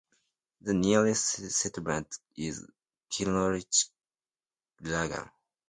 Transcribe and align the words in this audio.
The 0.61 0.73
nearest 0.73 1.51
settlement 1.51 2.17
is 2.35 2.67
Kinloch 3.11 3.67
Laggan. 4.81 5.29